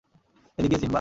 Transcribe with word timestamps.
এদিকে, 0.57 0.77
সিম্বা! 0.77 0.89